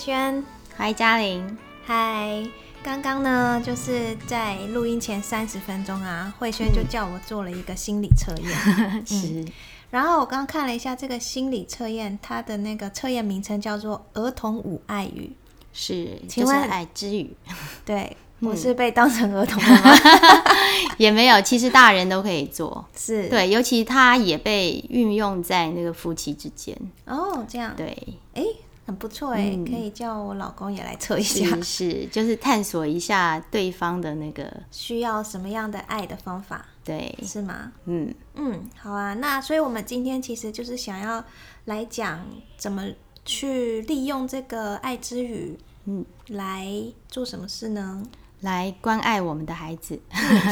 [0.00, 0.42] 轩，
[0.74, 2.42] 嗨，嘉玲，嗨。
[2.82, 8.48] 刚刚呢，就是在录音前三十分钟啊，慧轩就叫我做了一个心理测验。
[9.06, 9.44] 是，
[9.90, 15.32] 然后我刚刚看了一下这个心理测验，它的那个测验名称叫做“儿童五爱语
[15.74, 17.36] 是，请问就是爱之语，”。
[17.84, 19.94] 对，我是被当成儿童了吗？
[20.96, 22.86] 也没有，其实大人都可以做。
[22.96, 23.28] 是，。
[23.28, 26.74] 对，尤其它也被运用在那个夫妻之间。
[27.04, 27.94] 哦，这样，对，
[28.32, 28.42] 哎，
[28.90, 37.70] 很不错哎，嗯可以叫我老公也来测一下是，是，就是探索一下对方的那个， 需要什么样的爱的方法，对，是吗？
[37.84, 39.14] 嗯，嗯，好啊。
[39.14, 41.24] 那所以我们今天其实就是想要
[41.66, 42.26] 来讲
[42.56, 42.84] 怎么
[43.24, 46.66] 去利用这个爱之语，嗯，来
[47.08, 48.02] 做什么事呢？
[48.40, 50.00] 来关爱我们的孩子，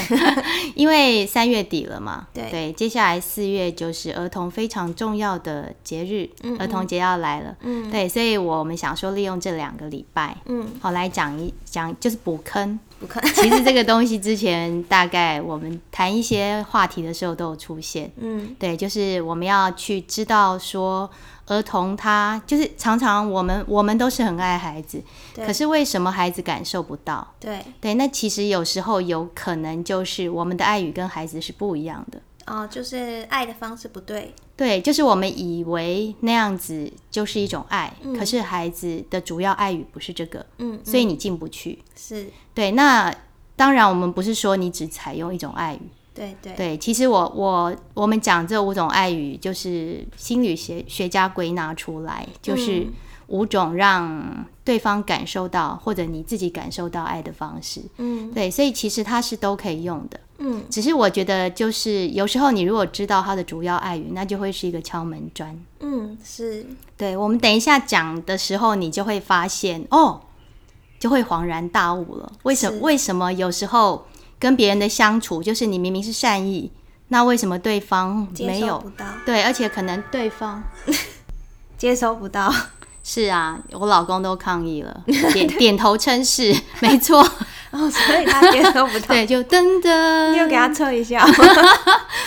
[0.77, 2.71] 因为三月底了嘛，对。
[2.73, 7.91] 接下来四月就是儿童非常重要的节日，嗯儿童节要来了，嗯。
[7.91, 12.79] 对，所以我们想说利用这两个礼拜，嗯，好来讲一讲，就是补坑。
[13.01, 13.23] 补坑。
[13.33, 18.55] 其实这个东西之前大概我们谈一些话题的时候都有出现，嗯。
[18.59, 21.09] 对，就是我们要去知道说，
[21.49, 25.03] 儿童他就是常常我们我们都是很爱孩子，
[25.35, 27.35] 可是为什么孩子感受不到？
[27.41, 32.21] 对对，那其实有时候有可能就是我们的爱语跟孩子是不一样的。
[32.47, 41.83] 哦，就是爱的方式不对，对，就是我们以为那样子就是一种爱，可是孩子的主要爱语不是这个，嗯，所以你进不去。
[41.95, 43.15] 是对，那
[43.55, 52.93] 当然我们不是说你只采用一种爱语，对对对，其实我我我们讲这五种爱语，就是心理学学家归纳出来，就是嗯
[53.29, 57.83] 五种让对方感受到或者你自己感受到爱的方式。
[57.99, 60.19] 嗯对，所以其实它是都可以用的。
[60.41, 65.59] 嗯只是我觉得，就是有时候你如果知道它的主要爱语，那就会是一个敲门砖。
[65.81, 66.65] 嗯，是
[66.97, 70.21] 对我们等一下讲的时候，你就会发现哦，
[70.99, 72.33] 就会恍然大悟了。
[72.45, 74.07] 为什是为什么有时候
[74.39, 76.71] 跟别人的相处，就是你明明是善意，
[77.09, 78.93] 那为什么对方接没有？
[79.27, 79.43] 对？
[79.43, 80.63] 而且可能对方
[81.77, 82.53] 接收不到，
[83.03, 87.21] 是啊，我老公都抗议了， 点点头称是，没错，
[87.71, 89.07] 哦，所以他接收不到。
[89.09, 91.27] 对，就噔噔，你有给他测一下，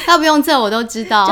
[0.05, 1.25] 他不用测我都知道。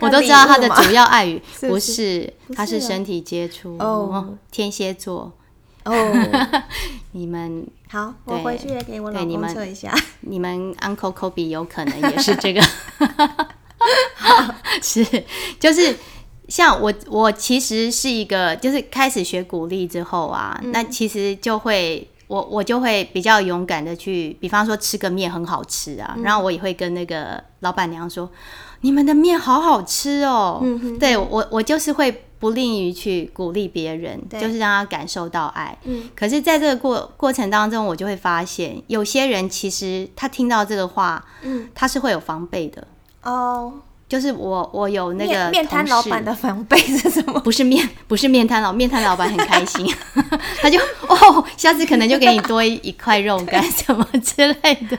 [0.00, 1.40] 我都知道他的主要爱语。
[1.58, 5.32] 是不不是是，他是身体接触哦，天蝎座，
[5.86, 6.62] 哦，
[7.12, 9.94] 你们好，我回去也给我老公对你们测一下。
[10.20, 12.60] 你们 Uncle Kobe 有可能也是这个，
[14.82, 15.04] 是
[15.58, 15.96] 就是
[16.48, 22.08] 像我我其实是一个就是开始学鼓励之后啊，那其实就会。
[22.28, 28.28] 我我就会比较勇敢的去，比方说吃个面很好吃啊，然后我也会跟那个老板娘说，
[28.80, 30.58] 你们的面好好吃哦。
[30.60, 35.76] 嗯哼对我我就是会不吝于去鼓励别人，就是让他感受到爱。
[35.84, 42.86] 嗯可是，在这个过过程当中，我就会发现，有些人其实他听到这个话，嗯，他是会有防备的。
[43.22, 43.72] 哦，
[44.08, 47.40] 就是我我有那个面面摊老板的防备是什么？
[47.40, 49.84] 不是面不是面摊老面摊老板很开心，
[50.62, 50.78] 他就
[51.08, 54.96] 哦，下次可能就给你多一一块肉干什么之类的。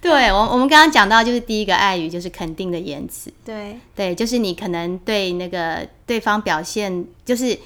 [0.00, 7.58] 对我我们刚刚讲到，就是第一个爱语就是肯定的言辞，对，对，就是你可能对那个对方表现，就是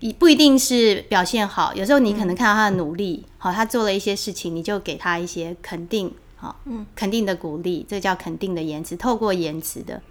[0.00, 10.02] 你不一定是表现好，有时候你可能看到他的努力，好、他做了一些事情，你就给他一些肯定，好、嗯，肯定的鼓励，这叫肯定的言辞，透过言辞的。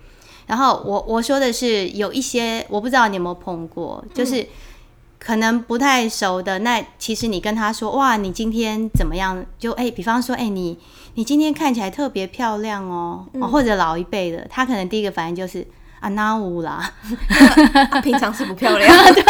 [0.48, 4.48] 然后我我说的是有一些我不知道你有没有碰过，就是
[5.20, 9.46] 可能不太熟的，那其实你跟他说哇，你今天怎么样？
[9.60, 10.78] 就哎、比方说哎、你
[11.16, 15.68] 你今天看起来特别漂亮哦，哦或者老一辈的，他可能第一个反应就是
[16.00, 16.94] 啊那乌啦，
[17.92, 18.90] 他 平常是不漂亮。
[19.14, 19.24] 对，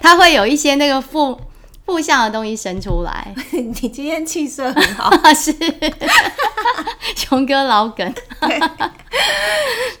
[0.00, 1.38] 他会有一些那个负
[1.84, 5.54] 负向的东西生出来， 你今天气色很好， 是。
[7.16, 8.14] 熊哥老梗。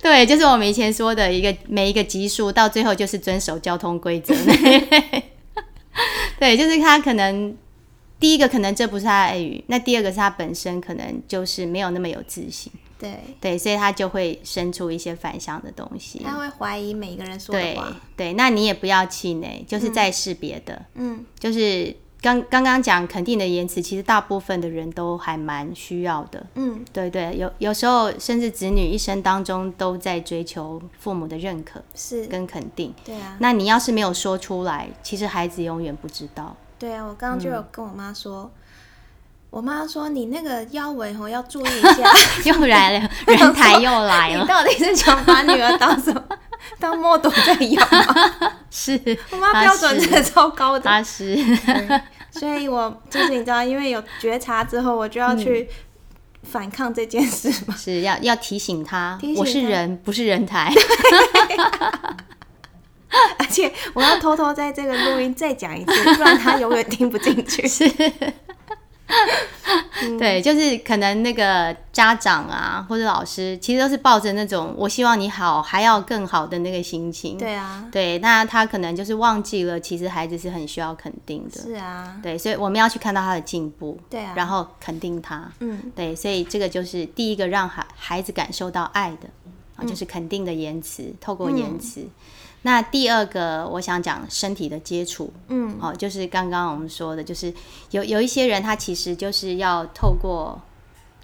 [0.00, 4.34] 对，就是我们以前说的一个每一个级数，到最后就是遵守交通规则。
[6.38, 7.56] 对，就是他可能
[8.18, 12.72] 第一个可能这不是他的爱语，那第二个是他本身可能就是没有那么有自信，
[13.02, 16.20] 对，对，所以他就会生出一些反向的东西。
[16.24, 17.96] 他会怀疑每一个人说的对话。
[18.16, 26.46] 对，那你也不要气馁，就是再试别的，嗯，就是刚刚刚讲肯定的言辞，其实大部分的人都还蛮需要的。
[26.54, 32.94] 嗯，对对，有有时候甚至子女一生当中都在追求父母的认可是，跟肯定。
[33.04, 36.56] 对啊，那你要是没有说出来，其实孩子永远不知道。
[36.78, 38.48] 对啊，我刚刚就嗯有跟我妈说，
[39.52, 42.10] 我妈说你那个腰围吼要注意一下，
[42.50, 44.48] 又来了，人台又来了 你。
[44.48, 46.24] 到底是想把女儿当什么？
[46.80, 48.50] 当 model 在养吗？
[48.70, 48.98] 是，
[49.30, 50.80] 我妈标准真的超高的。
[50.80, 51.36] 他是，
[52.30, 55.68] 所以我就是你知道，因为有觉察之后，我就要去
[56.44, 57.76] 反抗这件事嘛。
[57.76, 60.72] 是要要提醒他，我是人，不是人台。
[63.38, 67.68] 而且我要偷偷在这个录音再讲一次，不然他永远听不进去。
[67.68, 67.84] 是，
[70.18, 77.38] 对，就是可能那个家长啊，或者老师，其实都是抱着那种我希望你好，还要更好的那个心情。
[77.38, 81.60] 对啊，对，那他可能就是忘记了，其实孩子是很需要肯定的。
[81.60, 85.50] 是啊，对，所以我们要去看到他的进步，对啊然后肯定他。
[85.60, 92.04] 嗯，对，所以这个就是第一个让孩孩子感受到爱的嗯啊，就是肯定的言辞，透过言辞。
[92.62, 97.52] 那第二个，我想讲身体的接触，嗯，哦，就是刚刚我们说的，就是
[97.90, 100.60] 有有一些人他其实就是要透过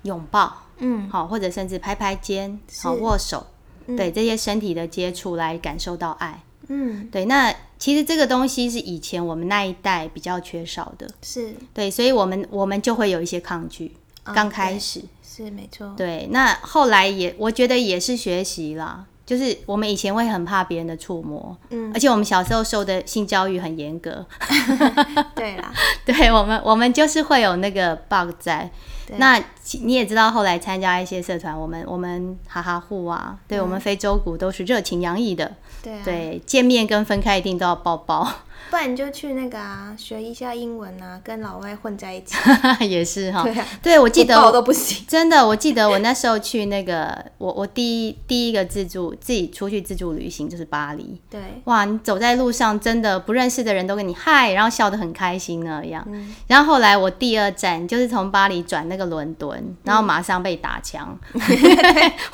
[0.03, 3.47] 拥抱，嗯，好、或者甚至拍拍肩，好、是握手，
[3.87, 6.43] 对这些身体的接触来感受到爱。
[6.71, 11.55] 嗯，对，那其实这个东西是以前我们那一代比较缺少的，是。
[11.73, 15.03] 对，所以我们我们就会有一些抗拒，啊刚开始。
[15.23, 15.95] 是没错。
[15.97, 21.93] 对，那后来也我觉得也是学习啦，就是我们以前会很怕别人的触摸，嗯。
[21.93, 24.25] 而且我们小时候受的性教育很严格
[25.37, 25.71] 对啦，
[26.07, 28.71] 对我们我们就是会有那个 bug 在。
[29.17, 29.43] 那
[29.83, 38.29] 你也知道，后来参加一些社团，我们我们哈哈户啊，对、我们非洲鼓都是热情洋溢的，嗯对啊，对，见面跟分开一定都要抱抱，
[38.71, 42.37] 不然你就去那个啊，学一下英文啊，跟老外混在一起。
[42.87, 43.43] 也是哈。
[43.43, 45.05] 对啊，对，我记得我都不行。
[45.09, 51.21] 真的，我记得我那时候去那个，我我第一第一个自助自己出去自助旅行就是巴黎。
[51.31, 56.05] 对，哇，你走在路上，真的不认识的人都跟你嗨，然后笑得很开心那样。
[56.07, 61.19] 嗯然后后来我第二站就是从巴黎转那个伦敦，然后马上被打枪。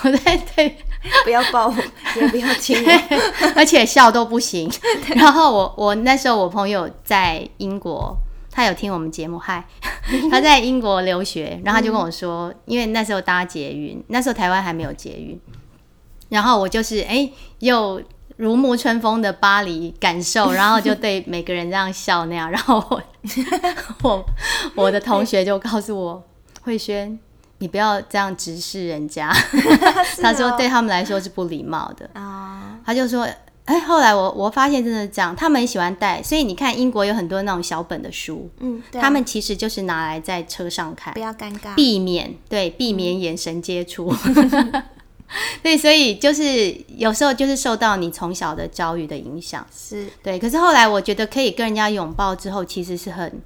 [0.03, 0.77] 我在对，
[1.25, 1.75] 不要抱我，
[2.21, 2.93] 也不要亲我。
[3.57, 4.71] 而且笑都不行。
[5.15, 8.17] 然后我我那时候我朋友在英国。
[8.57, 9.67] 他有听我们节目，嗨，
[10.31, 15.37] 他在英国留学，然后他就跟我说，因为那时候搭捷运，那时候台湾还没有捷运，
[16.29, 17.29] 然后我就是哎、
[17.59, 18.01] 又
[18.37, 23.03] 如沐春风的巴黎感受，然后就对每个人这样笑那样，然后我
[24.05, 24.25] 我
[24.77, 26.23] 我的同学就告诉我，
[26.63, 27.19] 慧轩，
[27.65, 29.33] 你不要这样直视人家，
[30.21, 33.27] 他说对他们来说是不礼貌的，啊，他就说。
[33.65, 41.75] 哎，后来我我发现真的是这样，他们很喜欢带，所以你看英国有很多那种小本的书，嗯，他们其实就是拿来在车上看不，要尴尬。
[41.75, 44.15] 避免对避免眼神接触。
[45.65, 50.39] 对，所以就是有时候就是受到你从小的教育的影响，是，对。
[50.39, 53.41] 可是后来我觉得可以跟人家拥抱之后，其实是很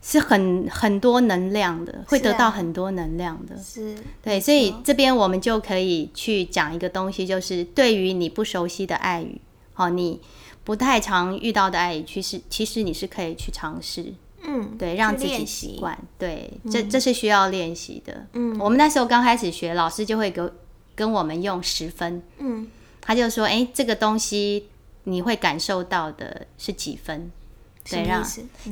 [0.00, 3.56] 是很很多能量的，会得到很多能量的。
[3.58, 9.40] 是，对，所以这边我们就可以去讲一个东西，就是对于你不熟悉的爱语，
[9.74, 10.20] 哦，你
[10.64, 15.76] 不太常遇到的爱语，其实其实你是可以去尝试，嗯，对，让自己习。
[15.78, 15.98] 惯。
[16.16, 18.26] 对，这这是需要练习的。
[18.34, 20.42] 嗯我们那时候刚开始学，老师就会给
[20.94, 22.68] 跟我们用十分，嗯，
[23.00, 24.68] 他就说，哎，这个东西
[25.04, 27.30] 你会感受到的是几分？
[27.90, 28.22] 对，让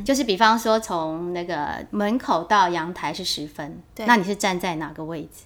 [0.04, 5.44] 就是比方说从那个门口到阳台是十分，对那你是站在哪个位置？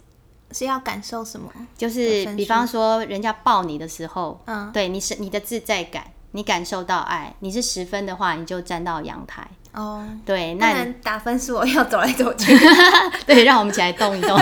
[0.52, 1.48] 是要感受什么？
[1.78, 9.46] 就是比方说人家抱你的时候，嗯，对你是你的自在感，你感受到爱，你是十分的话，你就站到阳台。
[9.72, 12.52] 哦，对，那打分数，我要走来走去。
[13.24, 14.36] 对，让我们起来动一动，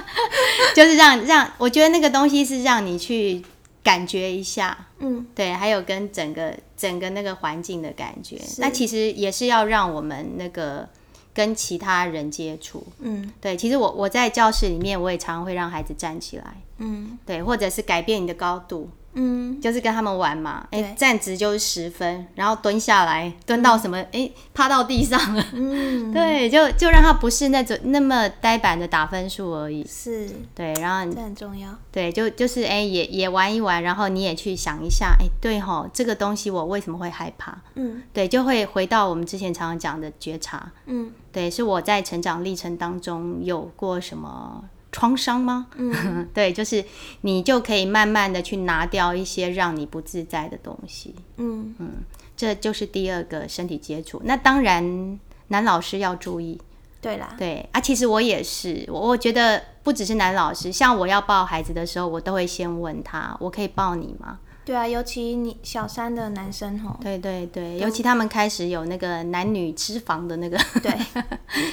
[0.74, 3.44] 就是让让我觉得那个东西是让你去
[3.82, 8.38] 感觉一下，嗯，对，还有跟整个整个那个环境的感觉。
[8.58, 10.88] 那其实也是要让我们那个
[11.34, 12.86] 跟其他人接触。
[13.00, 13.32] 嗯。
[13.40, 17.18] 对，其实我我在教室里面，我也常常会让孩子站起来，嗯。
[17.26, 20.66] 对，或者是改变你的高度，嗯，就是跟他们玩嘛。
[20.70, 23.98] 哎、对站直就是十分，然后蹲下来，蹲到什么？
[24.12, 25.44] 哎、趴到地上了。
[25.52, 29.86] 嗯， 对，就就让他不是那种那么呆板的打分数而已。
[29.86, 31.68] 是，对，然后这很重要。
[31.90, 37.56] 对，就就是哎、也也玩一玩，然后你也去想一下，哎、对吼，这个东西我为什么会害怕？
[37.74, 40.70] 嗯对，就会回到我们之前常常讲的觉察。
[40.86, 45.66] 嗯对，是我在成长历程当中有过什么创伤吗？
[45.76, 46.84] 嗯， 对，就是
[47.22, 51.74] 你就可以慢慢的去拿掉一些让你不自在的东西，嗯。
[51.78, 51.90] 嗯
[52.34, 54.20] 这就是第二个身体接触。
[54.24, 56.60] 那当然，男老师要注意，
[57.00, 64.40] 对啦，对啊，其实我也是，我我觉得不只是男老师，像我要抱孩子的时候，我都会先问他，我可以抱你吗？
[64.64, 70.98] 对啊，尤其你小三的男生吼，对对对，尤其他们开始有那个男女脂肪的那个， 对，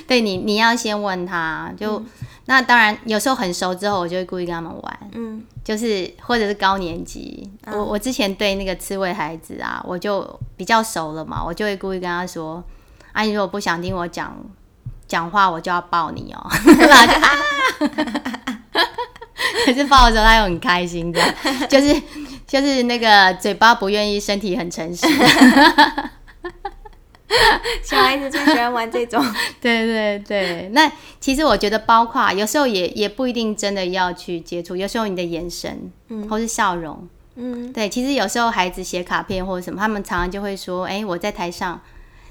[0.07, 2.03] 对你你要先问他，就、
[2.49, 10.27] 那当然有时候很熟之后，我就会故意跟他们玩，嗯，就是或者是高年级，我我之前对那个刺猬孩子啊，我就
[10.57, 12.63] 比较熟了嘛，我就会故意跟他说
[13.13, 14.35] ：“啊，你如果不想听我讲
[15.07, 16.49] 讲话，我就要抱你哦。
[19.65, 21.21] ”可是抱的时候他又很开心的，
[21.69, 22.01] 就是
[22.47, 25.05] 就是那个嘴巴不愿意，身体很诚实。
[27.83, 29.23] 小孩子最喜欢玩这种，
[29.61, 41.79] 对对对，那其实我觉得，包括有时候也也不一定真的要去接触，有时候你的眼神，嗯，或是笑容，嗯，对，其实有时候孩子写卡片或者什么，他们常常就会说，哎，我在台上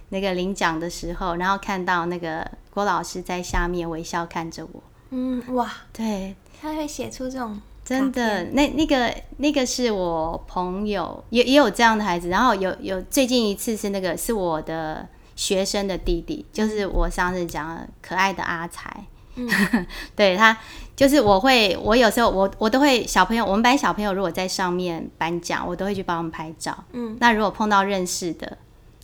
[0.09, 7.61] 那个领奖的时候，然后看到那个郭老师在下面微笑看着我，嗯，哇，对，他会写出这种。
[7.89, 12.29] 真的，那那个那个是我朋友，也也有这样的孩子。
[12.29, 18.93] 然后有有最近一次是那个是我的学生的弟弟，就是我上次讲可爱的阿才。
[19.37, 19.49] 嗯，
[20.15, 20.55] 对他
[20.95, 26.77] 就是我会，我有时候我我都会小朋友，我们班小朋友如果在上面颁奖，我都会去帮他们拍照。
[26.93, 28.59] 嗯，那如果碰到认识的，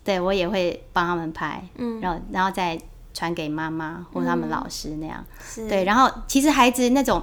[0.04, 1.66] 对我也会帮他们拍。
[1.76, 2.78] 嗯，然后然后再
[3.14, 5.24] 传给妈妈或他们老师那样。
[5.42, 7.22] 是，对，然后其实孩子那种。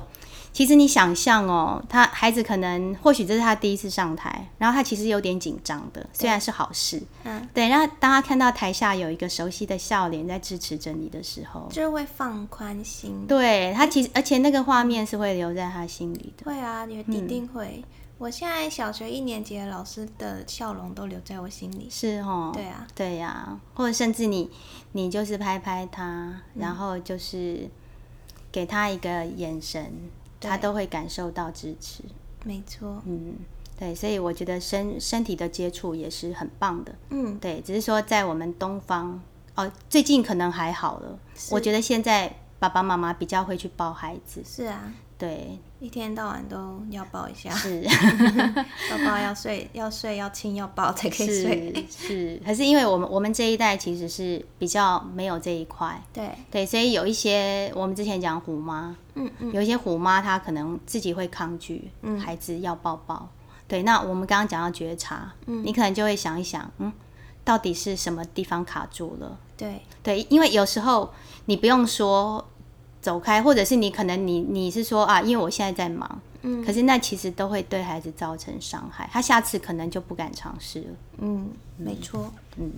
[0.54, 7.70] 其实你想象哦，他孩子可能或许这是他第一次上台，然后他其实有点紧张的，虽然是好事，嗯，对。
[7.70, 13.26] 然后当他看到台下有一个熟悉的笑脸在支持着你的时候，就会放宽心。
[13.28, 16.46] 对他其实，而且那个画面是会留在他心里的。
[16.46, 17.84] 会啊，你一定会。
[18.18, 21.88] 我现在小学一年级的老师的笑容都留在我心里。
[21.90, 22.52] 是哦。
[22.54, 24.52] 对啊，对呀，或者甚至你，
[24.92, 27.70] 你就是拍拍他，然后就是
[28.52, 29.92] 给他一个眼神。
[30.42, 32.04] 他都会感受到支持，
[32.44, 33.36] 没错，嗯，
[33.78, 39.22] 对，所以我觉得身身体的接触也是很棒的，嗯，对，只是说在我们东方，
[39.56, 41.20] 哦，最近可能还好了，
[41.52, 44.92] 我觉得现在爸爸妈妈比较会去抱孩子，是啊。
[45.22, 47.86] 对，一天到晚都要抱一下，是，
[48.90, 52.42] 抱抱要睡要睡要亲要抱才可以睡，是。
[52.44, 56.32] 可是因为我们我们这一代其实是比较没有这一块，对。
[56.50, 63.30] 对，所以有一些我们之前讲虎妈，嗯嗯，有一些虎妈她可能自己会抗拒孩子要抱抱，
[63.68, 63.84] 对。
[63.84, 66.92] 那我们刚刚讲到觉察，嗯，你可能就会想一想，嗯，
[67.44, 69.38] 到底是什么地方卡住了？
[69.56, 69.84] 对。
[70.02, 71.14] 对，因为有时候
[71.46, 72.44] 你不用说。
[73.02, 80.88] 走开，或者是你可能你你是说啊，因为我现在在忙，嗯，可是那其实都会对孩子造成伤害，他下次可能就不敢尝试了。
[81.18, 82.72] 嗯，没错，嗯，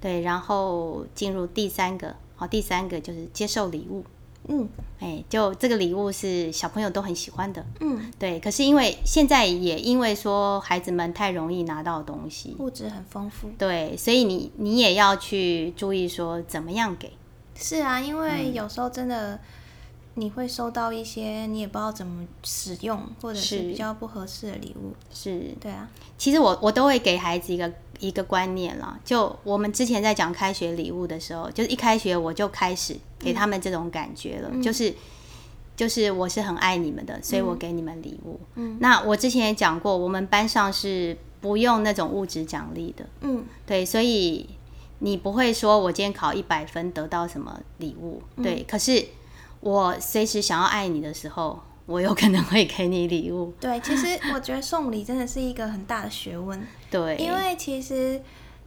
[0.00, 4.04] 对，然后进入第三个，好，第三个就是接受礼物，
[4.48, 4.68] 嗯，
[5.00, 17.10] 哎，就这个礼物是小朋友都很喜欢的，嗯，对，可是因为现在也因为说孩子们太容易拿到东西，物质很丰富，对，所以你你也要去注意说怎么样给。
[17.58, 19.38] 是啊，因为有时候真的
[20.14, 24.94] 你会收到一些你也不知道怎么使用，或者是比较不合适的礼物。
[25.12, 25.88] 是，对啊。
[26.16, 34.94] 其实我我都会给孩子一个一个观念啦，就我们之前在讲开学礼物的时候，就是一开学我就开始给他们这种感觉了，就是
[35.76, 38.40] 就是我是很爱你们的，所以我给你们礼物。
[38.54, 38.76] 嗯。
[38.80, 43.06] 那我之前也讲过，我们班上是不用那种物质奖励的。
[43.20, 43.44] 嗯。
[43.66, 44.48] 对，所以。
[44.98, 48.22] 你不会说，我今天考一百分得到什么礼物？
[48.42, 49.04] 对，可是
[49.60, 53.52] 我随时想要爱你的时候，我有可能会给你礼物。
[53.60, 56.58] 对，其实我觉得送礼真的是一个很大的学问。
[56.90, 58.18] 对，因为其实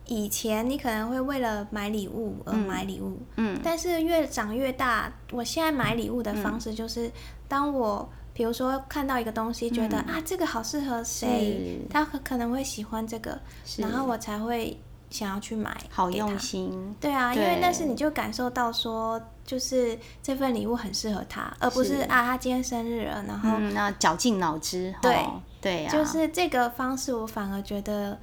[0.06, 7.12] 以前你可能会为了买礼物而买礼物，嗯，但是越长越大，我现在买礼物的方式就是，
[7.48, 13.40] 当我比如说看到一个东西，觉得啊这个好适合谁，他可能会喜欢这个，
[13.78, 14.80] 然后我才会。
[15.10, 25.26] 想要去买，好用心，对啊，因为那是你就感受到说，就是这份礼物很适合他，而不是啊，他今天生日了，然后那绞尽脑汁，对
[25.60, 28.20] 对啊，就是这个方式，我反而觉得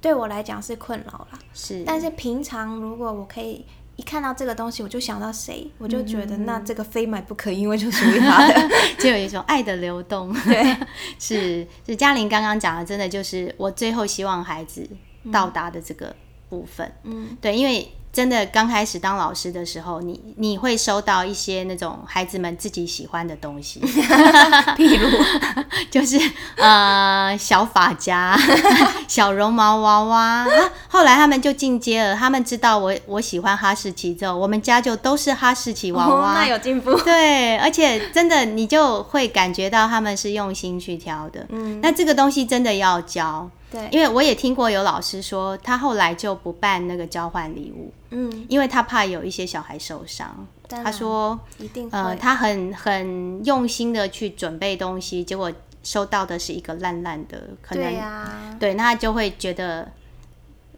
[0.00, 1.38] 对我来讲是困扰了。
[1.52, 10.32] 是，但是平常如果我可以一看到这个东西，我就想到谁，我就觉得那这个非买不可，因为就属于他的， 就有一种爱的流动。
[10.44, 10.76] 对，
[11.20, 14.88] 是是嘉玲刚刚讲的，真的就是我最后希望孩子
[15.30, 16.16] 到达的这个。
[16.52, 23.80] 部分，嗯，对，因为真的刚开始当老师的时候，你你会收到一些那种孩子们自己喜欢的东西，
[24.76, 25.08] 譬如
[25.90, 26.20] 就是
[26.56, 28.38] 呃小发夹、
[29.08, 30.46] 小绒毛娃娃。
[30.88, 36.34] 后来他们就进阶了，他们知道我我喜欢哈士奇之后，我们家就都是哈士奇娃娃。
[36.34, 41.46] 那有进步，对，而且真的你就会感觉到他们是用心去挑的。
[41.48, 43.48] 嗯，那这个东西真的要教。
[43.72, 50.46] 对，因为我也听过有老师说，他后来就不办那个交换礼物，嗯，因为他怕有一些小孩受伤。
[50.68, 55.52] 他说，一定呃，他很很用心的去准备东西，结果
[55.82, 59.90] 收到的是一个烂烂的，可能对那他就会觉得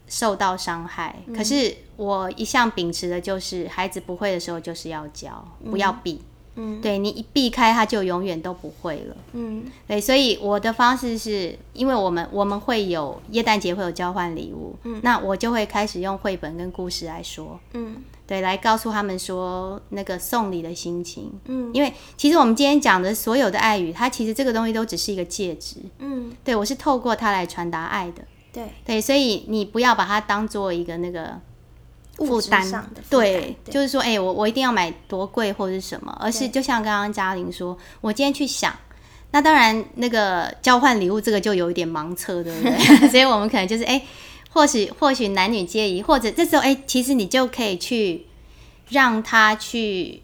[0.08, 1.14] 受到伤害。
[1.36, 6.14] 可是我一向秉持的就是，孩子不会的时候就是要教，不要比。
[6.14, 6.33] 嗯
[6.80, 9.16] 对你一避开，它就永远都不会了。
[9.32, 9.64] 嗯。
[9.86, 17.96] 对，所以我的方式是，因为我们我们会有耶诞节会有交换礼物，嗯，那我就会开始用绘本跟故事来说，嗯。
[18.26, 21.30] 对，来告诉他们说那个送礼的心情。
[21.44, 21.70] 嗯。
[21.74, 28.22] 因为其实我们今天讲的所有的爱语，它其实这个东西都只是一个介质，嗯，对我是透过它来传达爱的。
[28.50, 31.38] 对，对，所以你不要把它当做一个那个
[32.18, 38.72] 负担的对，就是说，哎、我我一定要买多贵或者是什么，而是就像刚刚嘉玲说，我今天去想，
[39.32, 43.08] 那当然那个交换礼物这个就有一点盲测，对不对？
[43.10, 44.00] 所以我们可能就是，哎、
[44.50, 48.26] 或许或许男女皆宜，或者这时候，哎、其实你就可以去
[48.90, 50.22] 让他去，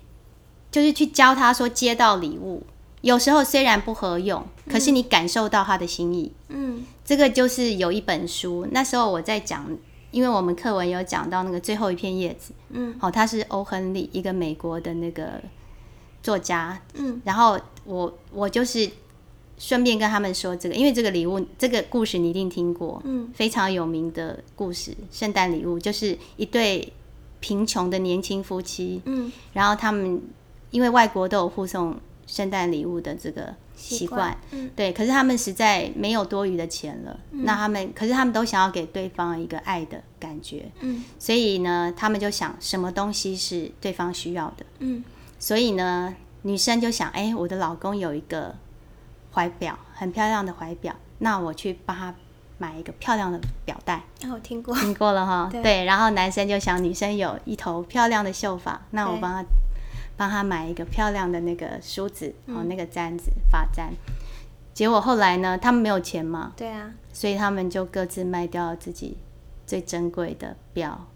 [0.71, 2.63] 就是去教他说接到礼物，
[3.01, 6.33] 有时候虽然不合用，可是你感受到他的心意。
[6.49, 9.67] 嗯这个就是有一本书，那时候我在讲，
[10.11, 15.41] 因为我们课文有讲到那个最后一片叶子，嗯，哦，他是欧亨利，一个美国的那个
[16.23, 18.91] 作家，嗯，然后我我就是
[19.59, 26.93] 顺便跟他们说这个，因为这个礼物这个故事你一定听过，嗯，非常有名的故事，圣诞礼物就是一对
[27.39, 30.21] 贫穷的年轻夫妻，嗯，然后他们
[30.71, 34.71] 因为外国都有护送圣诞礼物的这个习习惯，嗯。
[34.77, 41.03] 对，可是他们实在没有多余的钱了，那他们可是他们都想要给对方一个爱的感觉，嗯。
[41.19, 45.03] 所以呢，他们就想什么东西是对方需要的，嗯。
[45.39, 48.55] 所以呢，女生就想，哎、我的老公有一个
[49.33, 52.15] 怀表，很漂亮的怀表，那我去帮他
[52.59, 55.63] 买一个漂亮的表带，哦，我听过，听过了哈， 对。
[55.63, 59.43] 对，然后男生就想女生有一头漂亮的秀发，那我帮他
[60.21, 63.91] 帮他买一个漂亮的那个梳子，嗯哦，那个簪子发簪。
[64.75, 69.17] 结果后来呢，他们没有钱嘛，对啊，所以他们就各自卖掉了自己
[69.67, 71.07] 最珍贵的表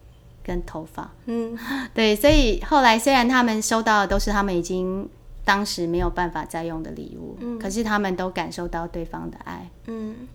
[0.43, 1.11] 跟头发。
[1.27, 1.55] 嗯
[1.93, 5.07] 对，所以后来虽然他们收到的都是他们已经
[5.45, 9.69] 当时没有办法再用的礼物，嗯可是他们都感受到对方的爱。
[9.87, 10.27] 嗯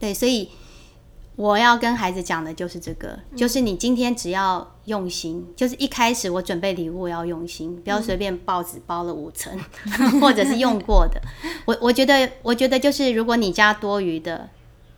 [0.00, 0.50] 对，所以
[1.36, 9.56] 我要跟孩子讲的就是这个，就是你今天只要用心，就是一开始我准备礼物要用心，不要随便报纸包了五层，
[10.20, 11.20] 或者是用过的。
[11.66, 14.48] 我我觉得，我觉得就是如果你家多余的。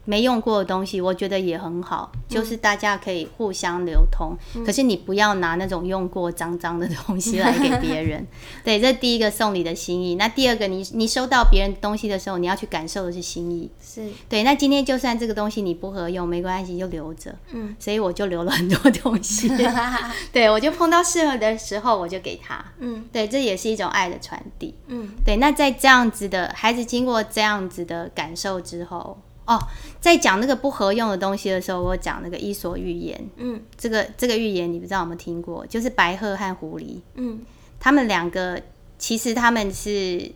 [0.09, 4.35] 没用过的东西，我觉得也很好，就是大家可以互相流通。
[4.65, 8.27] 可是你不要拿那种用过脏脏的东西来给别人。
[8.65, 10.15] 对，这第一个送礼的心意。
[10.15, 13.71] 那第二个，你你收到别人东西的时候，你要去感受的是心意。
[13.83, 17.35] 是，对，那今天就算这个东西你不合用，没关系，就留着。
[17.53, 19.51] 嗯，所以我就留了很多东西。
[20.33, 22.65] 对，我就碰到适合的时候，我就给他。
[22.79, 24.75] 嗯对，这也是一种爱的传递。
[24.87, 29.59] 嗯对，那在这样子的孩子经过这样子的感受之后，哦，
[30.01, 33.29] 在讲那个不合用的东西的时候，我讲那个伊索寓言。
[33.37, 33.61] 嗯。
[33.77, 35.67] 这个这个寓言你不知道有没有听过？
[35.67, 37.41] 就是白鹤和狐狸，嗯。
[37.81, 38.61] 他们两个
[38.99, 40.31] 其实他们是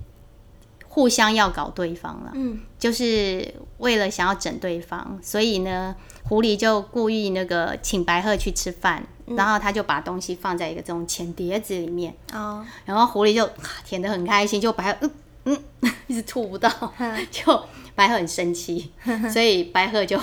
[0.88, 2.32] 互相要搞对方了。
[2.34, 2.60] 嗯。
[2.78, 5.94] 就是为了想要整对方，所以呢，
[6.24, 13.52] 狐狸就故意那个请白鹤去吃饭，然后他就把东西放在一个这种浅碟子里面，哦，然后狐狸就啊
[13.84, 15.10] 舔的很开心，就白鹤
[15.44, 16.70] 嗯嗯 一直吐不到，
[17.30, 17.64] 就
[17.94, 18.92] 白鹤很生气，
[19.32, 20.18] 所以白鹤就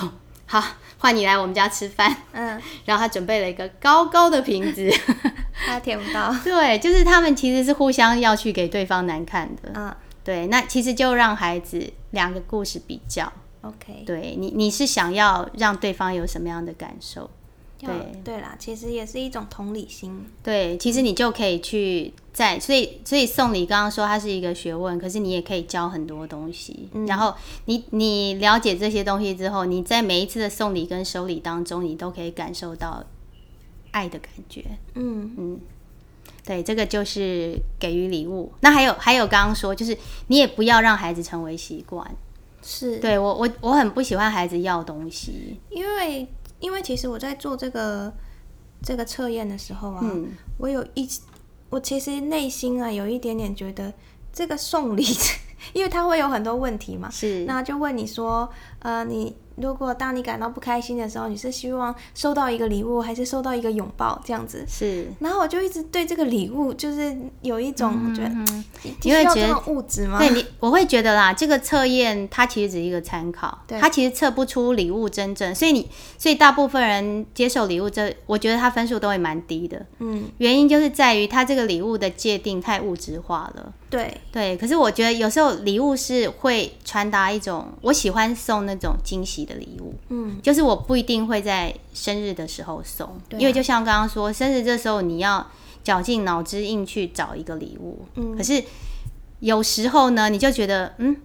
[0.46, 0.62] 好
[0.98, 4.90] 换你来我们家吃饭，嗯，然后他准备了一个高高的瓶子，
[5.66, 9.94] 他舔不到， 对，就是他们其实是互相要去给对方难看的，嗯。
[10.22, 13.32] 对，那其实就让孩子两个故事比较。
[13.62, 17.28] ，OK，对你，你是想要让对方有什么样的感受？
[17.80, 26.88] 要对对啦，其实也是一种同理心，对，其实你就可以去在，所以所以送礼刚刚说它是一个学问，可是你也可以教很多东西。
[27.06, 33.04] 然后你你了解这些东西之后，你在每一次的送礼跟收礼当中，你都可以感受到
[33.90, 34.64] 爱的感觉。
[34.94, 35.60] 嗯嗯
[36.44, 38.50] 对，这个就是给予礼物。
[38.60, 39.96] 那还有还有刚刚说，就是
[40.28, 42.10] 你也不要让孩子成为习惯。
[42.62, 45.58] 是，对我我我很不喜欢孩子要东西。
[45.70, 46.26] 因为
[46.60, 48.12] 因为其实我在做这个
[48.82, 51.08] 这个测验的时候啊，嗯我有一
[51.70, 53.92] 我其实内心啊有一点点觉得
[54.32, 55.04] 这个送礼，
[55.72, 57.44] 因为他会有很多问题嘛，是。
[57.44, 58.48] 那就问你说，
[58.80, 64.64] 呃，你如果当你感到不开心的时候，你是希望收到一个礼物，还是收到一个拥抱这样子？
[64.68, 65.06] 是。
[65.20, 68.30] 然后我就一直对这个礼物，就是有一种觉得，
[69.02, 70.18] 你会觉得物质吗？
[70.18, 79.84] 对你，我会觉得啦，这个测验它其实只是一个参考，它其实测不出礼物真正，所以你，所以大部分人接受礼物，这我觉得他分数都会蛮低的。
[79.98, 83.72] 嗯，原因就是在于他这个礼物的界定太物质化了。
[83.90, 84.16] 对。
[84.32, 95.44] 对，可是我觉得有时候礼物是会传达一种，我喜欢送那种惊喜的礼物，嗯，就是我不一定会在生日的时候送，因为就像刚刚说，生日这时候你要
[95.82, 98.62] 绞尽脑汁硬去找一个礼物，嗯，可是
[99.40, 101.16] 有时候呢，你就觉得，嗯，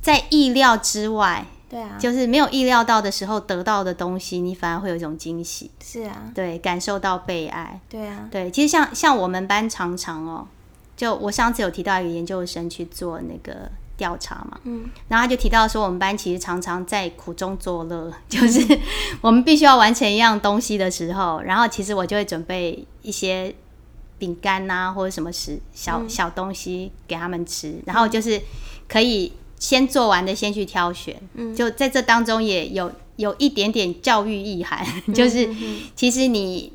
[0.00, 10.46] 在意料之外，对啊，就是没有意料到的时候得到的东西，你反而会有一种惊喜，是啊，对，感受到被爱，对啊，对，其实像像我们班常常哦。
[10.96, 18.60] 就我上次有提到一个研究生去做那个调查嘛，嗯，然后他就提到说，我们班其实常常在苦中作乐，就是
[19.20, 23.54] 我们必须要完成一样东西的时候，然后其实我就会准备一些
[24.18, 28.40] 饼干呐或者什么食小小东西给他们吃，然后就是
[28.88, 35.48] 可以先做完的先去挑选，嗯，就在这当中也有有一点点教育意涵，就是
[35.94, 36.72] 其实你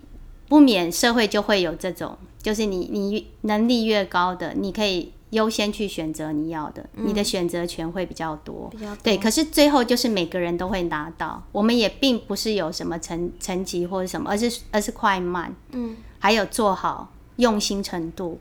[0.47, 2.17] 不免社会就会有这种。
[2.41, 8.71] 就是你，你能力越高的，你可以优先去选择你要的，你的选择权会比较多。
[9.03, 18.39] 对，可是最后就是每个人都会拿到，我们也并不是有什么成成绩或者什么，而是而是快慢，嗯，还有做好用心程度。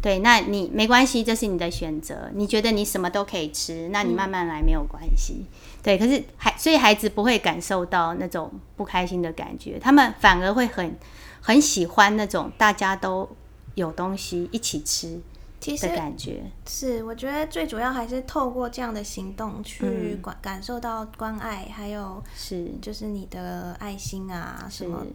[0.00, 2.30] 对，那你没关系，这是你的选择。
[2.34, 5.44] 你觉得你什么都可以吃，那你慢慢来没有关系。
[5.82, 10.96] 对，可是孩所以孩子不会感受到那种不开心的感觉，他们反而会很
[11.42, 13.28] 很喜欢那种大家都。
[13.74, 15.20] 有东西一起吃，
[15.60, 16.42] 其实感觉。
[16.66, 22.70] 是，我觉得最主要还是透过这样的行动去感感受到关爱，还有是。
[22.80, 25.06] 就是你的爱心啊什么，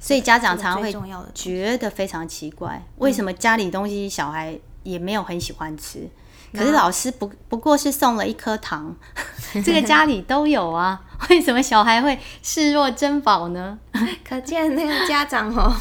[0.00, 0.94] 所以家长常常会
[1.34, 6.08] 觉得非常奇怪，为什么家里东西小孩也没有很喜欢吃？
[6.54, 8.94] 可是老师不不过是送了一颗糖，
[9.64, 13.78] 这个家里都有啊， 为什么小孩会视若珍宝呢？
[14.24, 15.74] 可见那个家长哦，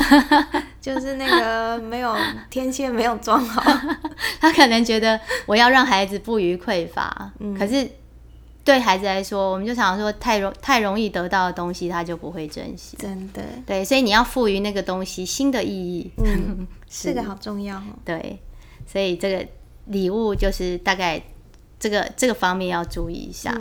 [0.81, 2.15] 就是那个没有
[2.49, 3.63] 天线没有装好，
[4.41, 7.87] 他可能觉得我要让孩子不予匮乏，可是
[8.63, 12.97] 对孩子来说，我们就常说太容太容易得到的东西，他就不会珍惜。
[12.97, 17.83] 真的，对，所以你要赋予那个东西新的意义，嗯，这个好重要哦。
[18.03, 18.39] 对，
[18.87, 19.45] 所以这个。
[19.85, 21.21] 礼物就是大概
[21.79, 23.55] 这个这个方面要注意一下，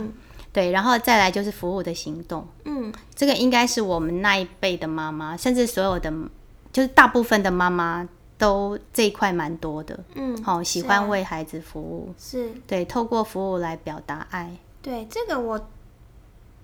[0.51, 6.11] 对，然后再来就是服务的行动，嗯，这个应该是我们那一辈的妈妈，甚至所有的
[6.71, 8.07] 就是大部分的妈妈
[8.37, 12.51] 都这一块蛮多的，嗯，好，喜欢为孩子服务，是。
[12.67, 15.69] 对，透过服务来表达爱，对，这个我。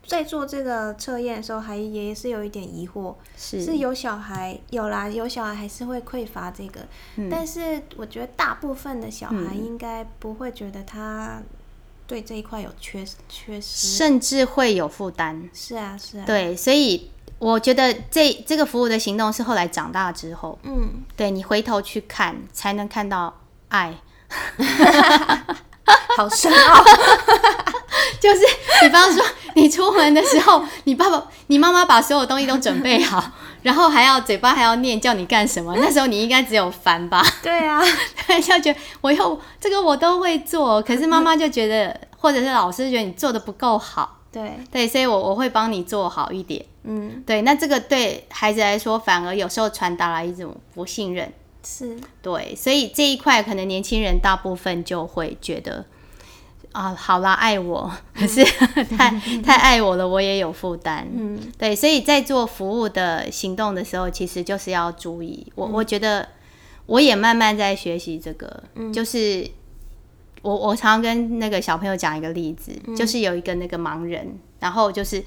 [0.05, 3.63] 在做这个测验的时候，还也是有一点疑惑，是。
[3.63, 6.81] 是有小孩有啦，有小孩还是会匮乏这个，
[7.29, 11.41] 但是我觉得大部分的小孩应该不会觉得他
[12.07, 15.47] 对这一块有缺缺失，甚至会有负担。
[15.53, 23.95] 是啊，是啊，对，所以我觉得这这个服务的行动是后来长大之后，嗯，对你回头去看，才能看到爱，
[26.17, 26.83] 好深奥。
[28.19, 28.41] 就是，
[28.81, 29.23] 比方说，
[29.55, 33.23] 你出门的时候， 你爸爸、你妈妈把所有东西都准备好，
[33.63, 35.75] 然后还要嘴巴还要念叫你干什么？
[35.77, 37.23] 那时候你应该只有烦吧？
[37.41, 37.81] 对啊，
[38.27, 44.17] 对，就觉得我又这个我都会做，可是妈妈就觉得，或者是老师觉得你做的不够好。
[44.31, 46.63] 对对，所以我我会帮你做好一点。
[46.83, 51.31] 嗯，对，那这个对孩子来说，反而有时候传达了一种不信任。
[51.63, 55.85] 是，对，所以这一块可能年轻人大部分就会觉得。
[56.71, 58.43] 啊，好啦，爱我，可是
[58.95, 59.09] 太
[59.43, 61.07] 太爱我了，我也有负担。
[61.11, 65.51] 嗯，对，所以在做服务的行动的时候，其实就是要注意。
[65.55, 66.29] 我我觉得
[66.85, 69.49] 我也慢慢在学习这个，就是
[70.43, 75.23] 我我常常跟那个小朋友讲一个例子，就是有一个那个盲人，然后就是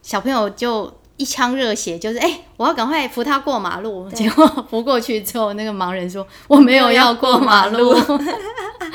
[0.00, 4.08] 小朋友就一腔热血，就是哎，我要赶快扶他过马路。
[4.12, 7.94] 结果扶过去之后，那个盲人说：“我没有要过马路。”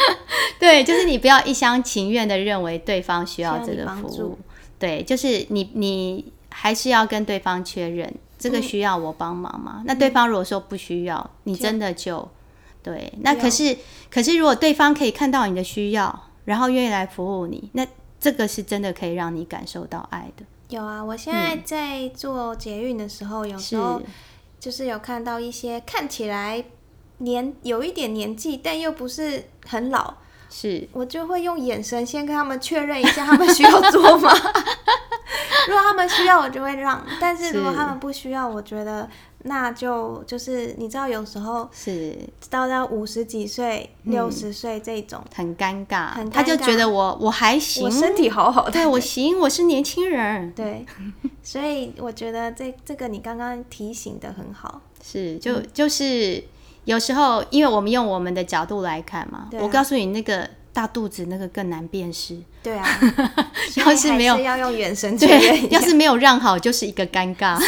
[0.60, 4.40] 对，就是你不要一厢情愿的认为对方需要这个服务，
[4.80, 9.84] 对，就是你你还是要跟对方确认这个需要我帮忙吗？
[9.86, 12.28] 那对方如果说不需要，你真的就
[12.82, 13.14] 对。
[13.22, 13.78] 那可是
[14.10, 17.86] 可是如果对方可以看到你的需要，然后愿意来服务你，那
[18.20, 20.44] 这个是真的可以让你感受到爱的。
[20.70, 24.02] 有啊，我现在在做捷运的时候，有时候
[24.60, 26.64] 就是有看到一些看起来
[27.20, 30.16] 年有一点年纪，但又不是很老。
[30.50, 34.32] 是我就会用眼神先跟他们确认一下，他们需要做吗？
[35.68, 39.10] 如果他们需要，我就会让；但是如果他们不需要，我觉得
[39.48, 42.18] 那就就是你知道，有时候是。
[42.50, 50.86] 到到五十几岁、六十岁这种很尴尬，很他就觉得我我还行，我身体好好的，对我行，我是年轻人， 对，
[51.44, 56.42] 所以我觉得这这个你刚刚提醒的很好，是就就是
[56.86, 62.88] 有时候，因为我们用我们的角度来看嘛，我告诉你那个大肚子那个更难辨识，对啊，
[63.76, 67.60] 要是没有要用眼神对，要是没有让好，就是一个尴尬。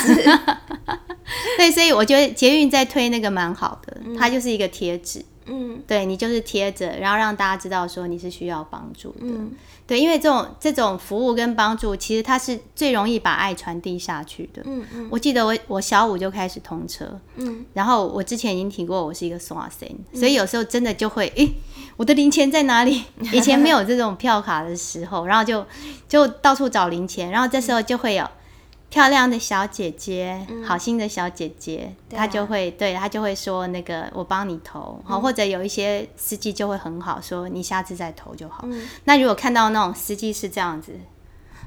[1.57, 9.19] 对，所以我觉得捷运在推那个蛮好的，它就是一个贴纸，嗯对你就是贴着，然后让大家知道说你是需要帮助的。
[9.21, 9.51] 嗯
[9.87, 14.61] 对，因为这种这种服务跟帮助，其实它是最容易把爱传递下去的。
[14.65, 21.53] 嗯嗯我记得我我小五就开始通车，嗯，然后我之前已经提过我是一个刷神，所以有时候真的就会，诶，
[21.95, 23.01] 我的零钱在哪里？
[23.31, 25.65] 以前没有这种票卡的时候，然后就
[26.09, 28.29] 就到处找零钱，然后这时候就会有
[28.89, 38.61] 漂亮的小姐姐，好心的小姐姐，她就会对她就会说那个我帮你投，好、或者有一些司机就会很好说你下次再投就好。
[38.63, 40.93] 嗯那如果看到那种司机是这样子，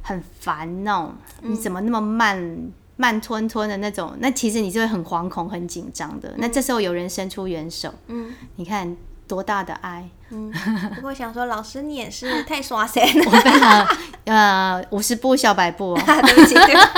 [0.03, 2.73] 很烦那种，嗯你怎么那么慢？
[2.97, 6.35] 慢吞吞的那种，那其实你就会很惶恐、很紧张的。
[6.37, 8.95] 那这时候有人伸出援手，嗯你看
[9.27, 10.07] 多大的爱！
[10.31, 10.53] 嗯。
[10.95, 13.89] 不过想说，老师你也是 太刷神了，我非常
[14.25, 16.89] 呃五十步笑百步、哦， 对不起，对不起。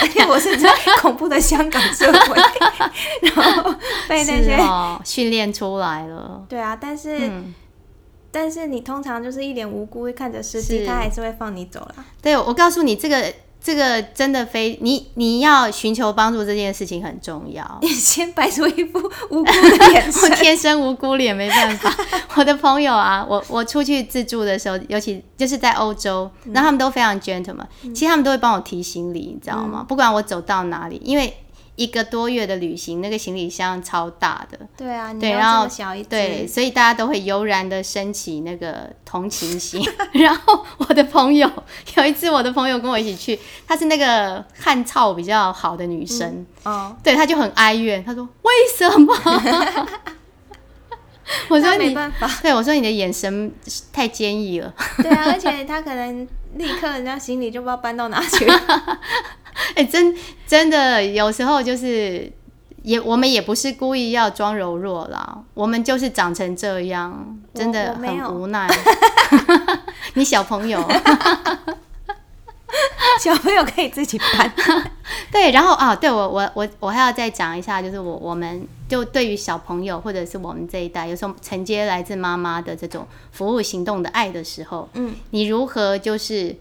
[0.00, 2.36] 而且我是在恐怖的香港社会，
[3.22, 3.74] 然后
[4.08, 6.42] 被那些哦，训练出来了。
[6.48, 7.54] 对啊，但是、嗯，
[8.30, 11.94] 但是你通常就是一脸无辜看着司机，他还是会放你走了。
[12.22, 17.64] 对，我告诉你，这个这个真的非你你要寻求帮助这件事情很重要。
[17.80, 18.98] 你先摆出一副
[19.30, 21.94] 无辜的 脸我，天生无辜脸，没办法。
[22.34, 29.84] 我的朋友啊，我我出去自助的时候，尤其就是在欧洲，嗯然后他们都非常 gentleman，、其实他们都会帮我提行李，你知道嗯吗？
[29.88, 31.32] 不管我走到哪里，因为
[31.76, 39.82] 一个多月的旅行，那个行李箱超大的，对啊，你对，然后么小一只，对，所以大家都会悠然的升起那个同情心。
[40.12, 41.50] 然后我的朋友
[41.96, 49.14] 有一次，我的朋友跟我一起去，她是那个汗臭比较好的女生，哦，对，她就很哀怨，她说为什么？
[51.48, 53.50] 我说那没你，办法，对我说你的眼神
[53.90, 54.70] 太坚毅了。
[54.98, 58.60] 对啊，而且他可能立刻人家行李就不知道搬到哪去了，
[59.76, 60.14] 哎、真
[60.46, 62.30] 真的有时候就是
[62.82, 68.68] 也我们也不是故意要装柔弱啦，我们就是长成这样，真的很无奈。
[70.14, 70.82] 你小朋友。
[73.20, 74.50] 小朋友可以自己搬，
[75.30, 86.56] 对，然后啊，对我我我我还要再讲一下，就是我我们就对于小朋友或者是我们这一代，有时候承接来自妈妈的这种服务行动的爱的时候，嗯，你如何就是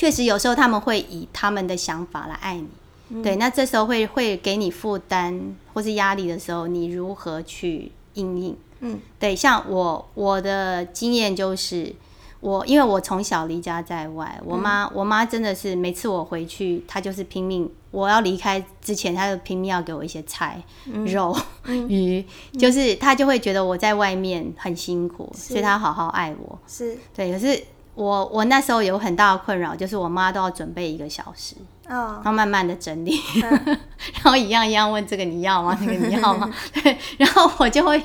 [0.00, 8.56] 确实有时候他们会以他们的想法来爱你，对，那这时候会会给你负担或是压力的时候，你如何去应应？
[8.80, 11.94] 嗯，对，像我我的经验就是。
[12.40, 17.70] 我因为我从小离家在外，我妈、我妈真的是每次我回去，她就是拼命。
[17.90, 20.58] 我要离开之前，她就拼命要给我一些菜、
[21.04, 21.36] 肉、
[21.86, 22.24] 鱼，
[22.58, 26.58] 就是她就会觉得我在外面很辛苦，所以她好好爱我。
[26.66, 27.62] 是对，可是
[28.00, 31.54] 我我那时候有很大的困扰，就是我妈都要准备一个小时，
[31.86, 35.76] 哦然，后慢慢的整理， 然后一样一样问这个你要吗？
[35.82, 36.50] 那个你要吗？
[36.72, 38.02] 对，然后我就会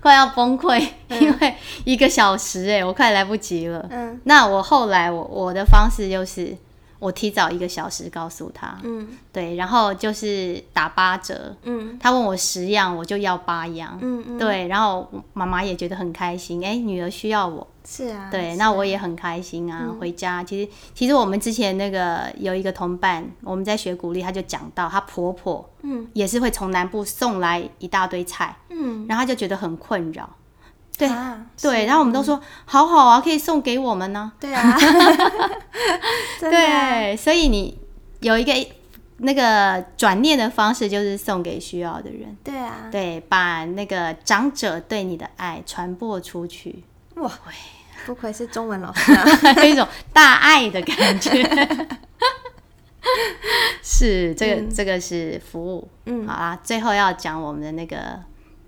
[0.00, 3.84] 快要崩溃，因为一个小时哎，我快来不及了。
[3.90, 6.56] 嗯那我后来我我的方式就是
[7.02, 9.08] 我提早一个小时告诉他，嗯。
[9.32, 11.98] 对，然后就是打八折，嗯。
[11.98, 19.92] 他问我十样，我就要八样，嗯嗯，对，然后妈妈也觉得很开心，哎，女儿需要我，是啊，对，是那我也很开心啊。
[19.98, 20.44] 回家。
[20.44, 26.06] 其实其实我们之前那个有一个同伴，我们在学鼓励，他就讲到她婆婆嗯。
[26.12, 30.30] 也是会从南部送来一大堆菜，嗯，然后他就觉得很困扰。
[31.06, 34.76] 对啊对，然后我们都说好好啊，可以送给我们呢、对啊，
[36.40, 37.78] 对，所以你
[38.20, 38.52] 有一个
[39.18, 42.36] 那个转念的方式，就是送给需要的人。
[42.42, 46.82] 对啊，对，把那个长者对你的爱传播出去，
[47.16, 47.30] 哇，
[48.06, 49.24] 不愧是中文老师啊，
[49.62, 51.42] 有一种大爱的感觉。
[53.82, 55.88] 是，这个、这个是服务。
[56.06, 56.26] 嗯。
[56.26, 58.20] 好啦，最后要讲我们的那个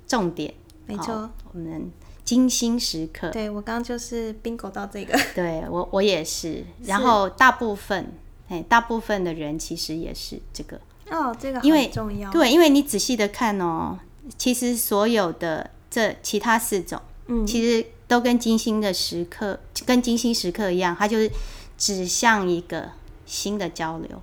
[0.06, 0.52] 重点，
[0.86, 1.14] 没错。
[1.14, 1.90] 好，我们
[2.24, 3.28] 精心时刻。
[3.30, 8.12] 对我刚刚就是 bingo 到这个， 对我我也是，然后大部分
[8.48, 13.98] 哎，大部分的人其实也是这个，哦，这个因为很重要，对，因为你仔细的看哦，
[14.38, 17.46] 其实所有的这其他四种，嗯。
[17.46, 21.30] 其实都跟金星的时刻，跟金星时刻一样，它就是
[21.78, 22.90] 指向一个
[23.24, 24.22] 新的交流。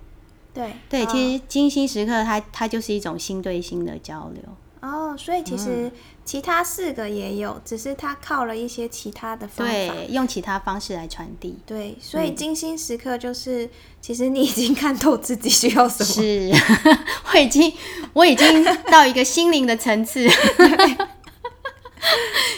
[0.54, 1.08] 对对，哦。
[1.10, 4.42] 其实金星时刻它它就是一种心对心的交流。
[4.80, 5.92] 哦，所以其实嗯
[6.24, 9.72] 其他四个也有，只是他靠了一些其他的方法。
[9.72, 11.58] 对，用其他方式来传递。
[11.66, 13.68] 对，所以精心时刻就是，
[14.00, 16.04] 其实你已经看透自己需要什么。
[16.04, 16.50] 是，
[17.32, 17.72] 我已经
[18.12, 20.28] 我已经到一个心灵的层次。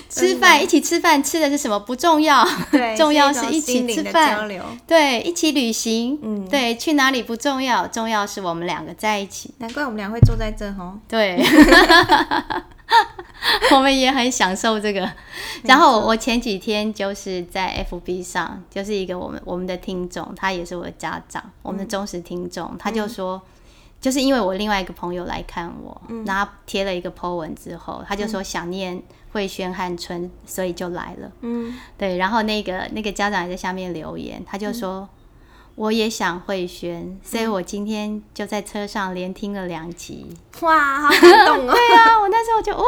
[0.09, 4.63] 吃饭一起吃饭，吃的是什么不重要，对， 重要是一起吃饭交流。
[4.87, 9.53] 对，一起旅行，嗯对，去哪里不重要，重要是我们两个在一起。
[9.59, 10.95] 难怪我们俩会坐在这吼。
[11.09, 11.45] 对，
[13.75, 15.11] 我们也很享受这个。
[15.63, 23.41] 然后我前几天就是在 FB 上，就是一个我们我们的听众，他也是我的家长，我们的忠实听众，他就说。
[24.01, 29.03] 就是因为我另外一个朋友来看我，然后贴了一个 po 文之后，他就说想念
[29.33, 31.33] 慧轩和春，所以就来了。
[31.41, 35.09] 嗯，对，然后那个那个家长也在下面留言，他就说、
[35.77, 40.27] 我也想慧轩，所以我今天就在车上连听了两集。
[40.61, 41.73] 哇，好感动哦。
[41.75, 42.85] 对啊，我那时候就哦，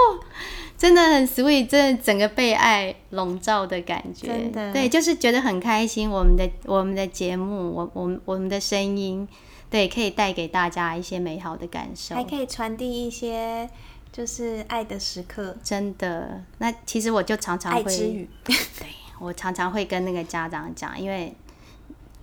[0.78, 4.28] 真的很 sweet，真的整个被爱笼罩的感觉。
[4.28, 6.08] 真的对，就是觉得很开心。
[6.08, 9.26] 我们的我们的节目，我我们我们的声音，
[9.68, 12.22] 对，可以带给大家一些美好的感受还。
[12.22, 13.68] 可以传递一些
[14.12, 18.30] 就是爱的时刻，真的，那其实我就常常会，爱之语。
[19.18, 21.34] 我常常会跟那个家长讲，因为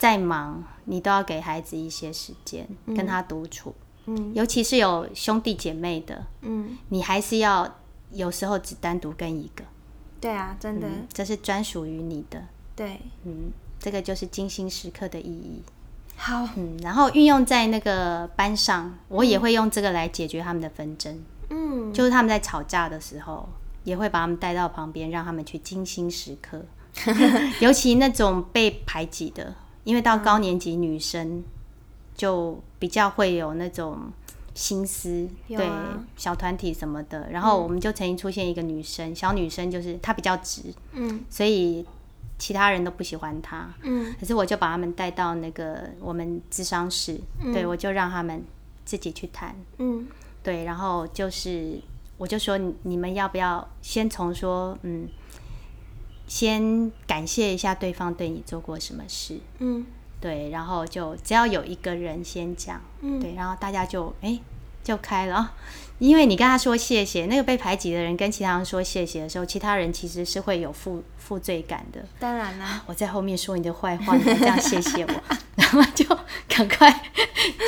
[0.04, 4.34] 再忙，你都要给孩子一些时间跟他独处，嗯。
[4.34, 7.76] 尤其是有兄弟姐妹的，嗯，你还是要
[8.12, 9.64] 有时候只单独跟一个。
[10.20, 12.44] 对啊，真的，嗯，这是专属于你的，
[12.76, 15.62] 对，嗯，这个就是精心时刻的意义，
[16.18, 21.18] 好，嗯，然后运用在那个班上，我也会用这个来解决他们的纷争，
[21.50, 23.48] 嗯，就是他们在吵架的时候，
[23.86, 26.62] 也会把他们带到旁边，让他们去精心时刻，
[27.62, 31.44] 尤其那种被排挤的，因为到高年级女生
[32.16, 33.98] 就比较会有那种。
[34.56, 35.68] 心思对
[36.16, 41.26] 小团体什么的，然后我们就曾经出现一个女生，小女生就是她比较直，嗯。
[41.28, 41.84] 所以
[42.38, 43.74] 其他人都不喜欢她。
[43.82, 44.14] 嗯。
[44.20, 47.20] 可是我就把他们带到那个我们智商室，
[47.52, 48.44] 对我就让他们
[48.86, 50.06] 自己去谈，嗯。
[50.44, 51.82] 对，然后就是
[52.20, 55.08] 我就说你你们要不要先从说嗯，
[56.28, 59.86] 先感谢一下对方对你做过什么事，嗯。
[60.20, 64.40] 对，然后就只要有一个人先讲，嗯，对，然后大家就哎、
[64.82, 65.36] 就开了。
[65.36, 65.54] 啊。
[66.00, 72.04] 因为你跟他说谢谢，那个被排挤的人跟其他人说谢谢的时候，其他人其实是会有负负罪感的。
[72.20, 75.14] 当然啦，我在后面说你的坏话，你这样谢谢我，
[75.56, 76.06] 然后就
[76.48, 76.90] 赶快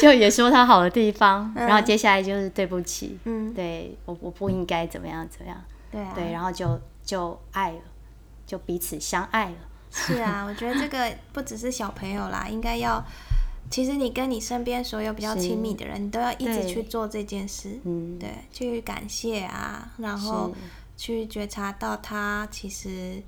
[0.01, 7.79] 就也说他好的地方，然后接下来就是对不起，嗯，对我我不应该怎么样怎么样，对啊，对，然后就就爱了，
[8.45, 9.55] 就彼此相爱了，
[9.91, 13.03] 是啊， 我觉得这个不只是小朋友啦，应该要，
[13.69, 20.53] 其实你跟你身边所有比较亲密的人，你都要一直去做这件事，嗯，对，去感谢啊，然后
[20.95, 23.21] 去觉察到他其实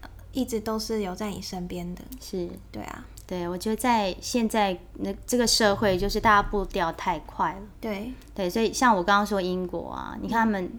[0.00, 2.48] 呃一直都是有在你身边的，是。
[2.70, 7.60] 对啊，对，我觉得在现在那这个社会，就是大家步调太快了。
[7.80, 10.70] 对，对，所以像我刚刚说英国啊，你看他们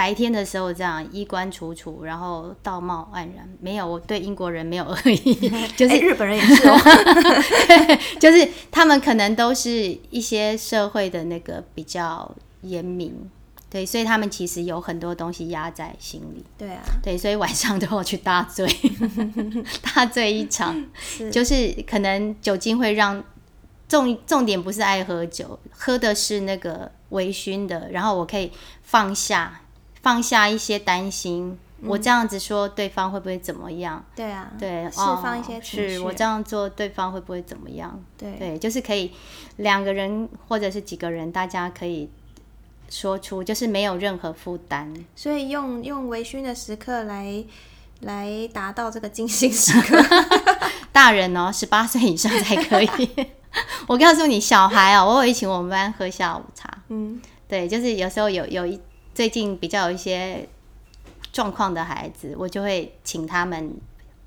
[0.00, 5.34] 白天的时候这样衣冠楚楚，然后道貌岸然，没有，我对英国人没有恶意，
[5.76, 6.78] 就是、哎日本人也是哦，
[8.18, 13.12] 就是他们可能都是一些社会的那个比较严明，
[13.68, 18.66] 对，所以他们其实有很多东西压在心里，对啊，对，所以晚上都要去大醉，
[19.94, 23.22] 大醉一场，是，就是可能酒精会让
[23.86, 28.50] 重重点不是爱喝酒，喝的是那个微醺的，然后我可以
[28.82, 29.59] 放下
[30.02, 34.04] 放下一些担心，我这样子说对方会不会怎么样？
[34.14, 38.02] 对啊，对，释放一些哦情绪，是我这样做对方会不会怎么样？
[38.16, 39.12] 对对，就是可以
[39.56, 42.08] 两个人或者是几个人，大家可以
[42.88, 44.92] 说出，就是没有任何负担。
[45.14, 47.44] 所以用用微醺的时刻来
[48.00, 50.02] 来达到这个精心时刻，
[50.92, 52.88] 大人哦，十八岁以上才可以。
[53.88, 56.70] 我告诉你，小孩哦，我有请我们班喝下午茶。
[56.88, 58.80] 嗯对，就是有时候有有一
[59.20, 60.48] 最近比较有一些
[61.30, 63.70] 状况的孩子，我就会请他们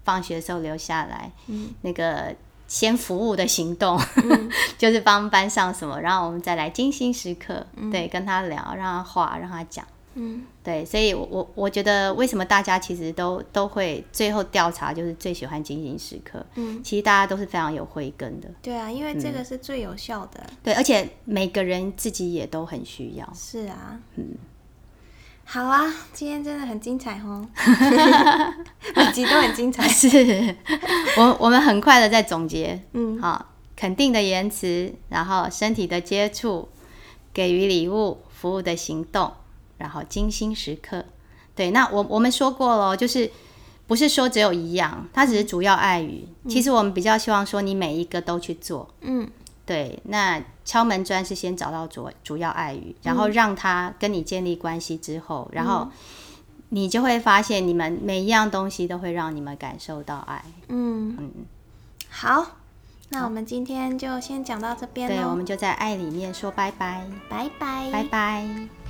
[0.03, 1.71] 放学的时候留下来，嗯。
[1.81, 2.31] 那个
[2.67, 3.99] 先服务的行动，
[4.77, 9.83] 就是帮班上什么，然后我们再来精心时刻，对，跟他聊，让他画，让他讲。
[10.13, 16.45] 嗯，对，所以我，我我觉得为什么大家其实都都会最后调查，就是最喜欢精心时刻。
[16.53, 23.27] 嗯，其实大家都是非常有慧根的，对啊，因为这个是最有效的，对，而且每个人自己也都很需要。
[23.33, 24.35] 是啊，嗯，
[25.45, 27.47] 好啊，今天真的很精彩哦，
[28.95, 30.55] 每集都很精彩，是
[31.17, 36.69] 我我们很快的在总结，嗯，好，肯定的言辞，然后身体的接触，
[37.31, 39.31] 给予礼物，服务的行动，
[39.77, 41.05] 然后精心时刻。
[41.55, 43.29] 对，那我我们说过了，就是
[43.85, 46.27] 不是说只有一样，它只是主要爱语。
[46.49, 48.91] 其实我们比较希望说你每一个都去做。
[49.01, 49.29] 嗯，
[49.65, 49.99] 对。
[50.05, 55.89] 那敲门砖是先找到主主要爱语，然后让他跟你建立关系之后，然后
[56.69, 60.43] 你就会发现你们每一样东西都会让你们感受到爱。
[60.69, 61.15] 嗯。
[61.19, 61.31] 嗯，
[62.09, 62.57] 好，
[63.09, 68.82] 那我们今天就先讲到这边对，我们就在爱里面说拜拜，拜拜，拜拜。